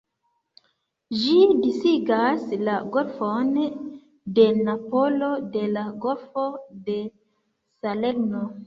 Ĝi 1.23 1.35
disigas 1.65 2.47
la 2.69 2.79
Golfon 2.97 3.53
de 4.41 4.49
Napolo 4.71 5.33
de 5.59 5.71
la 5.77 5.89
Golfo 6.09 6.49
de 6.91 6.99
Salerno. 7.11 8.49